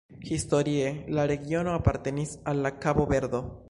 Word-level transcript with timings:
Historie 0.29 0.87
la 1.17 1.27
regiono 1.33 1.75
apartenis 1.81 2.35
al 2.53 2.59
la 2.67 2.77
Kabo-Verdo. 2.85 3.49